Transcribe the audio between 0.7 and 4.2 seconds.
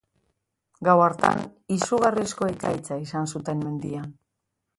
Gau hartan izugarrizko ekaitza izan zuten mendian.